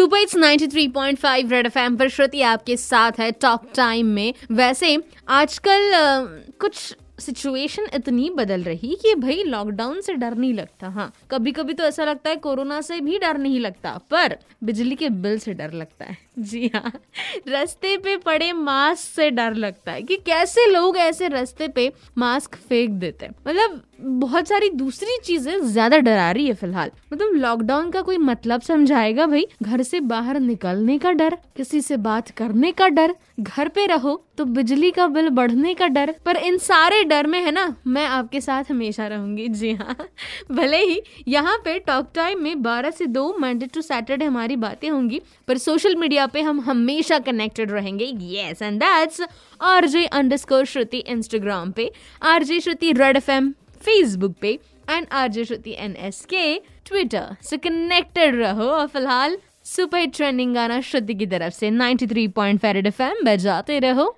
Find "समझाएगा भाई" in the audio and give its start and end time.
28.60-29.46